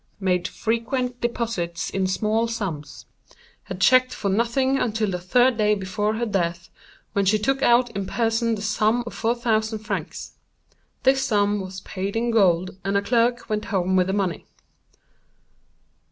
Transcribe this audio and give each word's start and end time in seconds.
Made 0.19 0.47
frequent 0.47 1.21
deposits 1.21 1.91
in 1.91 2.07
small 2.07 2.47
sums. 2.47 3.05
Had 3.65 3.79
checked 3.79 4.15
for 4.15 4.29
nothing 4.29 4.79
until 4.79 5.11
the 5.11 5.19
third 5.21 5.57
day 5.59 5.75
before 5.75 6.15
her 6.15 6.25
death, 6.25 6.71
when 7.13 7.23
she 7.23 7.37
took 7.37 7.61
out 7.61 7.91
in 7.91 8.07
person 8.07 8.55
the 8.55 8.63
sum 8.63 9.03
of 9.05 9.13
4000 9.13 9.77
francs. 9.77 10.31
This 11.03 11.23
sum 11.23 11.59
was 11.61 11.81
paid 11.81 12.15
in 12.15 12.31
gold, 12.31 12.77
and 12.83 12.97
a 12.97 13.01
clerk 13.03 13.47
went 13.47 13.65
home 13.65 13.95
with 13.95 14.07
the 14.07 14.13
money. 14.13 14.47